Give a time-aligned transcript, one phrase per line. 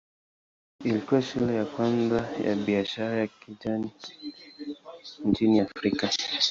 [0.85, 3.91] Ilikuwa shule ya kwanza ya biashara ya kijani
[5.25, 6.09] nchini Afrika.